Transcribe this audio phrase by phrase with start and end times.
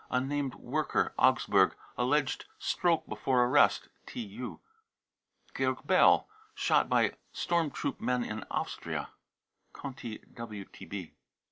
[0.09, 3.87] unnamed worker, Augsburg, alleged stroke before arrest.
[4.07, 4.59] '(TU.)
[5.55, 9.09] georg bell, shot by storm troop men in Austria.
[9.73, 11.11] (Conti WTB.)